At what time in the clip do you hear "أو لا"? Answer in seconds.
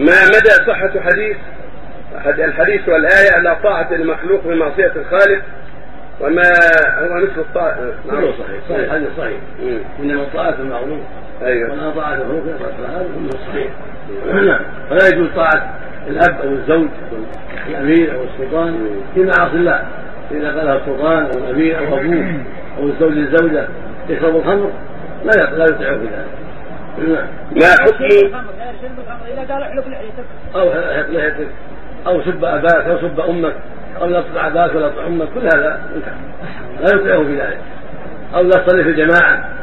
34.00-34.20, 38.34-38.50